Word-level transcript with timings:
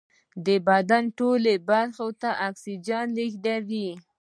د 0.45 0.47
بدن 0.67 1.03
ټولو 1.17 1.53
برخو 1.69 2.07
ته 2.21 2.29
اکسیجن 2.47 3.05
لېږدوي 3.17 3.89